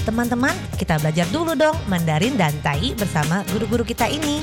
[0.00, 4.40] Teman-teman, kita belajar dulu dong Mandarin dan Tai bersama guru-guru kita ini.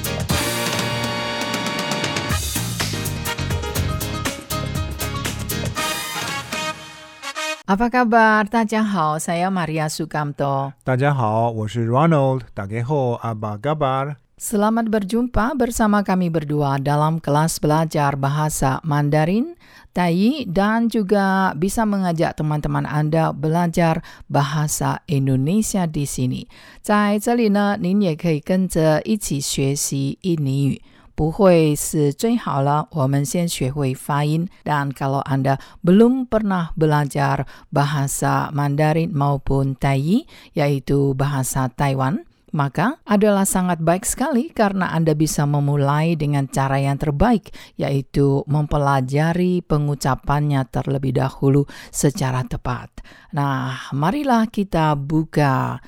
[7.67, 8.47] Apa kabar?
[8.47, 10.72] Tadjahau, saya Maria Sukamto.
[10.88, 12.47] Tadjahau, saya Ronald.
[12.55, 14.26] Tadjahau, apa kabar?
[14.42, 19.55] Selamat berjumpa bersama kami berdua dalam kelas belajar bahasa Mandarin,
[19.95, 26.51] Tai, dan juga bisa mengajak teman-teman Anda belajar bahasa Indonesia di sini.
[26.83, 30.83] 在这里呢，您也可以跟着一起学习印尼语。
[31.15, 34.48] 不会是最好了，我们先学会发音。
[34.65, 40.25] Dan kalau Anda belum pernah belajar bahasa Mandarin maupun Tai,
[40.57, 42.25] yaitu bahasa Taiwan,
[42.57, 47.48] maka adalah sangat baik sekali karena Anda bisa memulai dengan cara yang terbaik,
[47.80, 52.93] yaitu mempelajari pengucapannya terlebih dahulu secara tepat.
[53.33, 55.80] Nah, marilah kita buka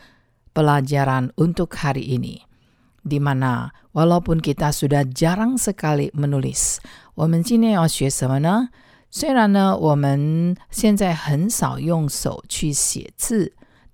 [0.57, 2.41] pelajaran untuk hari ini.
[3.05, 6.81] Di mana walaupun kita sudah jarang sekali menulis，
[7.13, 8.73] 我们今天要学什么呢？
[9.11, 13.53] 虽然呢，我们现在很少用手去写字。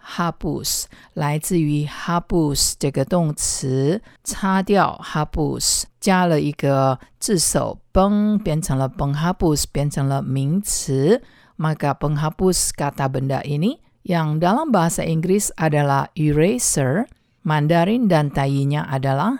[0.00, 0.84] penghapus，penghapus
[1.14, 11.22] 来自于 hapus 这个动词，擦掉 hapus 加了一个字首 peng 变成了 penghapus 变成了名词。
[11.56, 17.04] Maka penghapus kata benda ini yang dalam bahasa Inggris adalah eraser,
[17.44, 19.36] Mandarin dan tayinya adalah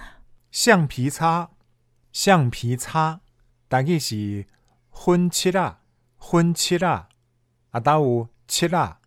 [0.52, 1.48] 橡皮擦，
[2.12, 3.20] 橡皮擦，
[3.68, 4.44] 大概是
[4.92, 5.80] 粉漆啊，
[6.18, 7.08] 粉漆啊，
[7.70, 8.98] 啊，都有漆啊，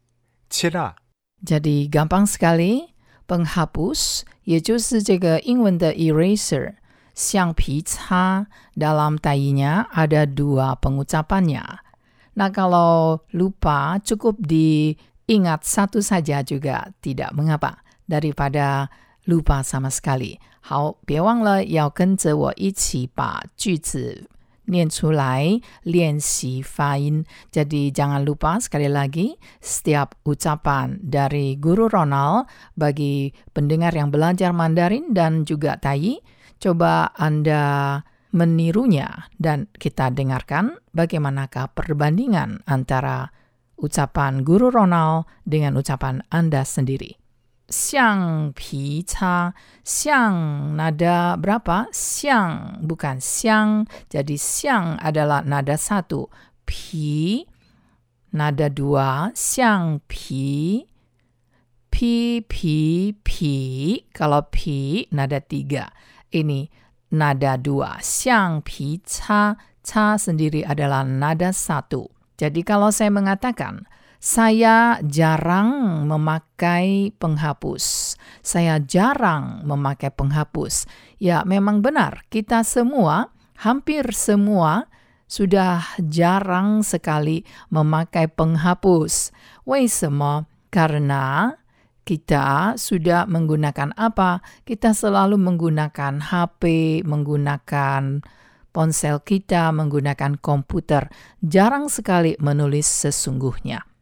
[0.49, 0.95] 漆啊。
[1.42, 2.94] Jadi gampang sekali.
[3.28, 6.80] Penghapus, 也就是这个英文的 eraser,
[7.12, 11.60] 橡皮擦 dalam tainya ada dua pengucapannya.
[12.40, 18.88] Nah kalau lupa cukup diingat satu saja juga tidak mengapa daripada
[19.28, 20.40] lupa sama sekali.
[20.64, 24.30] 好，别忘了要跟着我一起把句子
[24.65, 27.25] 念出来练习发音。
[27.51, 27.63] Jadi liensi.
[27.63, 35.13] Jadi jangan lupa sekali lagi setiap ucapan dari Guru Ronald bagi pendengar yang belajar Mandarin
[35.13, 36.19] dan juga Tai,
[36.59, 37.99] coba Anda
[38.33, 43.29] menirunya dan kita dengarkan bagaimanakah perbandingan antara
[43.77, 47.22] ucapan Guru Ronald dengan ucapan Anda sendiri
[47.69, 49.51] siang pi cha
[49.83, 51.89] siang nada berapa?
[51.91, 53.87] Siang bukan siang.
[54.11, 56.27] Jadi siang adalah nada satu
[56.63, 57.43] pi
[58.33, 60.83] nada dua siang pi
[61.89, 62.77] pi pi
[63.13, 63.53] pi.
[64.11, 65.89] Kalau pi nada tiga.
[66.33, 66.67] Ini
[67.13, 68.01] nada dua.
[68.01, 72.09] Siang pi cha cha sendiri adalah nada satu.
[72.39, 73.85] Jadi kalau saya mengatakan
[74.23, 78.15] saya jarang memakai penghapus.
[78.39, 80.87] Saya jarang memakai penghapus.
[81.19, 84.87] Ya, memang benar, kita semua, hampir semua,
[85.27, 89.35] sudah jarang sekali memakai penghapus.
[89.67, 91.51] Wei semua, Karena
[92.07, 94.39] kita sudah menggunakan apa?
[94.63, 96.63] Kita selalu menggunakan HP,
[97.03, 98.23] menggunakan
[98.71, 101.11] ponsel kita, menggunakan komputer.
[101.43, 103.92] Jarang sekali menulis sesungguhnya.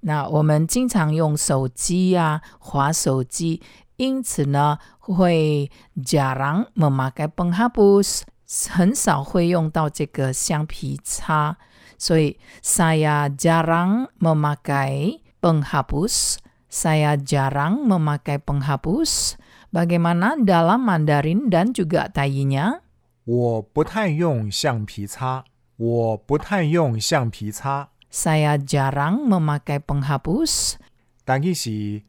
[0.00, 3.62] 那我们经常用手机呀、滑手机，
[3.96, 5.70] 因此呢，会
[6.04, 8.22] jarang memakai penghapus，
[8.70, 11.56] 很少会用到这个橡皮擦。
[11.98, 16.38] 所以 saya jarang memakai penghapus.
[16.68, 19.36] Saya jarang memakai penghapus.
[19.70, 22.80] Bagaimana dalam Mandarin dan juga Tainya?
[23.24, 25.44] 我不太用橡皮擦，
[25.76, 27.90] 我不太用橡皮擦。
[28.10, 30.76] Saya jarang memakai penghapus.
[31.24, 32.02] 但是是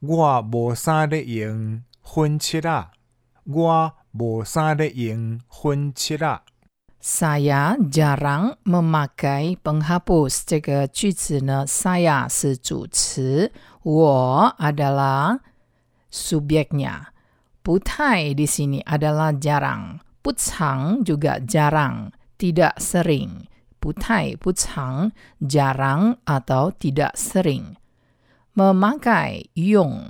[0.00, 2.92] 我无啥咧用粉漆啊，
[3.44, 6.42] 我无啥咧用粉漆啊。
[7.02, 10.42] Saya jarang memakai penghapus.
[10.46, 13.52] 这个句子呢，saya 是主词，
[13.82, 15.40] 我 adalah
[16.10, 17.06] subjeknya.
[17.62, 20.00] 不太 di sini adalah jarang.
[20.22, 23.48] 不常 juga jarang, tidak sering.
[23.84, 27.76] 不太不常 jarang atau tidak sering.
[28.54, 30.04] Memakai 用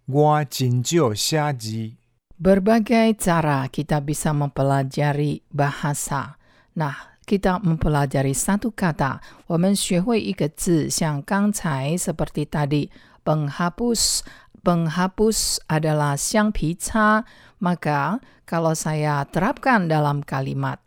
[0.07, 1.94] 我真少写字。
[2.42, 6.42] Berbagai cara kita bisa mempelajari bahasa.
[6.74, 12.89] Nah, kita mempelajari satu kata, 我们学会一个字，像刚才 seperti tadi
[13.24, 14.25] penghapus.
[14.66, 17.25] Penghapus adalah 橡皮擦.
[17.57, 20.78] Maka kalau saya terapkan dalam kalimat,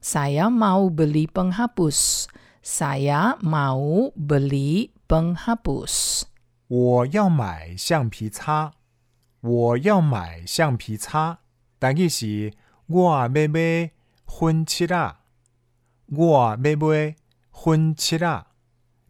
[0.00, 2.28] saya mau beli penghapus.
[2.60, 6.24] Saya mau beli penghapus.
[6.68, 8.72] 我要买橡皮擦。
[9.40, 11.38] 我要买橡皮擦。
[11.78, 12.52] 但意是
[12.86, 13.90] 我要买
[14.26, 15.20] 粉漆啦。
[16.06, 17.16] 我要买
[17.52, 18.48] 粉漆啦。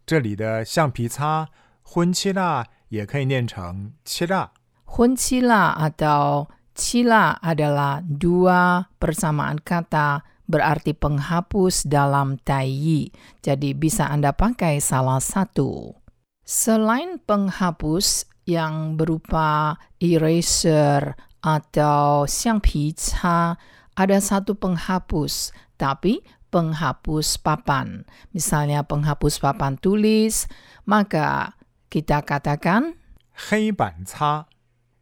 [0.05, 1.49] 这里的橡皮擦
[1.83, 4.51] 粉漆啦 也可以念成漆啦。
[4.85, 13.09] Huncila atau cila adalah dua persamaan kata berarti penghapus dalam taiyi.
[13.41, 15.97] Jadi bisa Anda pakai salah satu.
[16.45, 23.57] Selain penghapus yang berupa eraser atau 橡皮擦,
[23.97, 26.21] ada satu penghapus, tapi
[26.53, 28.05] penghapus papan.
[28.29, 30.45] Misalnya penghapus papan tulis,
[30.85, 31.57] maka
[31.89, 32.95] kita katakan
[33.33, 34.47] 黑板擦，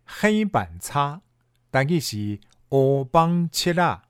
[0.05, 1.21] 黑板擦。
[1.71, 2.39] 但意是
[2.69, 4.03] 黑板漆啦，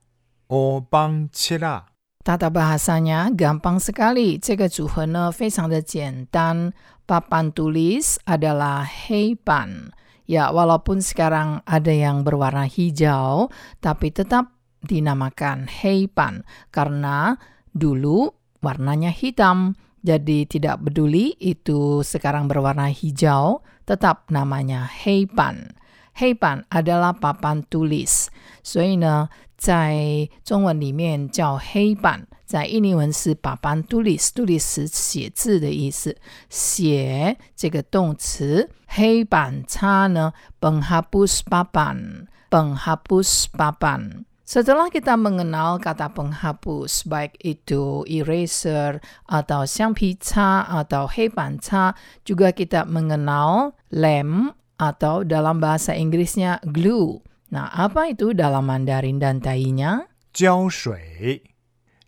[0.47, 1.85] 黑板漆啦。
[2.23, 4.39] Tata bahasanya gampang sekali.
[4.39, 6.73] 这个组合呢非常的简单。
[7.05, 9.91] Papan tulis adalah heipan.
[10.23, 13.51] Ya, walaupun sekarang ada yang berwarna hijau,
[13.83, 17.35] tapi tetap dinamakan heipan karena
[17.75, 18.31] dulu
[18.63, 19.75] warnanya hitam.
[20.07, 25.79] Jadi tidak peduli itu sekarang berwarna hijau, tetap namanya heipan.
[26.13, 28.27] Heipan adalah papan tulis.
[28.61, 36.15] 所以呢，在中文里面叫黑板，在印尼文是 papan tulis，tulis 是写字的意思。
[36.49, 44.25] 写这个动词，黑板擦呢，penghapus papan，penghapus papan。
[44.47, 51.95] Setelah kita mengenal kata penghapus, baik itu eraser atau 橡皮擦 atau 黑板擦,
[52.27, 57.23] juga kita mengenal lem atau dalam bahasa Inggrisnya glue.
[57.55, 60.11] Nah, apa itu dalam Mandarin dan Tainya?
[60.33, 61.55] 胶水，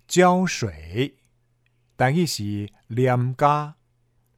[0.07, 1.15] 胶水。
[1.95, 3.75] 但意是黏嘎，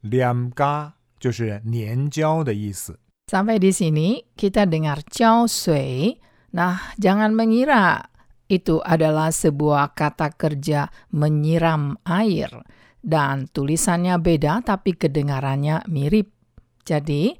[0.02, 2.94] 黏嘎就是粘胶的意思。
[3.26, 6.20] Sampai di sini kita dengar 胶水.
[6.53, 8.13] Nah, jangan mengira
[8.45, 12.53] itu adalah sebuah kata kerja menyiram air
[13.01, 16.29] dan tulisannya beda tapi kedengarannya mirip.
[16.85, 17.33] Jadi,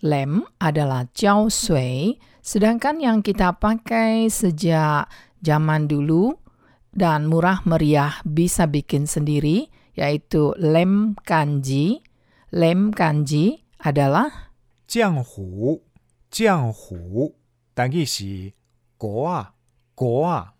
[0.00, 5.12] lem adalah jiao sui, sedangkan yang kita pakai sejak
[5.44, 6.32] zaman dulu
[6.94, 12.00] dan murah meriah bisa bikin sendiri yaitu lem kanji.
[12.54, 14.54] Lem kanji adalah
[14.86, 15.82] jianghu.
[16.30, 17.43] Jianghu.
[17.75, 17.89] 浆糊。
[17.89, 18.53] 但意是
[18.97, 19.53] 果啊，
[19.95, 20.53] 果啊。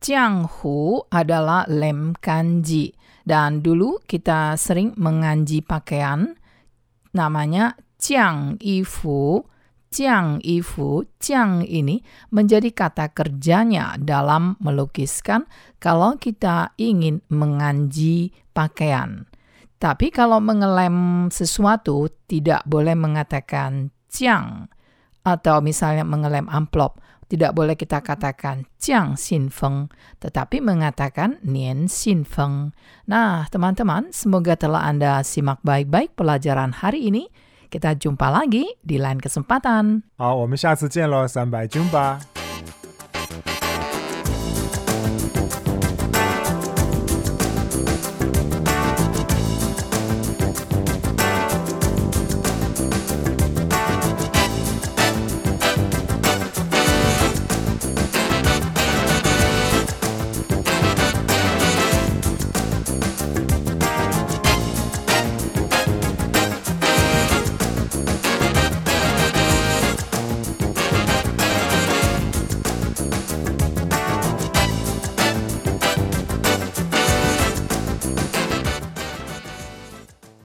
[0.00, 2.96] Jianghu adalah lem kanji.
[3.24, 6.34] Dan dulu kita sering menganji pakaian
[7.12, 9.44] namanya jiang ifu.
[9.90, 11.98] Jiang ifu, jiang ini
[12.30, 15.50] menjadi kata kerjanya dalam melukiskan
[15.82, 19.26] kalau kita ingin menganji pakaian.
[19.82, 24.70] Tapi kalau mengelem sesuatu tidak boleh mengatakan jiang
[25.24, 26.96] atau misalnya mengelem amplop
[27.30, 29.86] tidak boleh kita katakan jiang xin feng,
[30.18, 32.74] tetapi mengatakan nian xin feng.
[33.06, 37.30] Nah, teman-teman, semoga telah Anda simak baik-baik pelajaran hari ini.
[37.70, 40.02] Kita jumpa lagi di lain kesempatan.
[40.18, 42.18] 好，我们下次见喽，三百军吧。